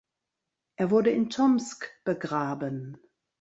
[0.77, 2.97] Er wurde in Tomsk begraben.